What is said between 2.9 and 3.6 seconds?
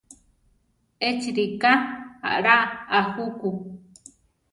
a juku.